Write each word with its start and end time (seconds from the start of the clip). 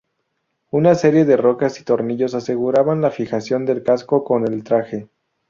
Una 0.71 0.95
serie 0.95 1.25
de 1.25 1.37
roscas 1.37 1.79
y 1.79 1.83
tornillos 1.83 2.33
aseguraban 2.33 3.01
la 3.01 3.11
fijación 3.11 3.67
del 3.67 3.83
casco 3.83 4.23
con 4.23 4.51
el 4.51 4.63
traje. 4.63 5.09